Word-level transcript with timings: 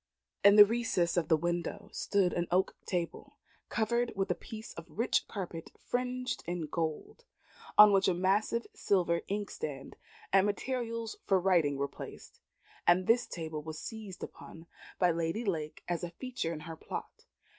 In 0.43 0.55
the 0.55 0.65
recess 0.65 1.15
of 1.15 1.27
the 1.27 1.37
window 1.37 1.87
stood 1.93 2.33
an 2.33 2.47
oak 2.49 2.75
table, 2.87 3.37
covered 3.69 4.11
with 4.15 4.31
a 4.31 4.33
piece 4.33 4.73
of 4.73 4.87
rich 4.89 5.27
carpet 5.27 5.69
fringed 5.77 6.43
with 6.47 6.71
gold, 6.71 7.23
on 7.77 7.91
which 7.93 8.07
a 8.07 8.15
massive 8.15 8.65
silver 8.73 9.21
inkstand 9.27 9.97
and 10.33 10.47
materials 10.47 11.17
for 11.27 11.39
writing 11.39 11.77
were 11.77 11.87
placed; 11.87 12.39
and 12.87 13.05
this 13.05 13.27
table 13.27 13.61
was 13.61 13.77
seized 13.77 14.23
upon 14.23 14.65
by 14.97 15.11
Lady 15.11 15.45
Lake 15.45 15.83
as 15.87 16.03
a 16.03 16.09
feature 16.09 16.51
in 16.51 16.61
her 16.61 16.75
plot. 16.75 17.25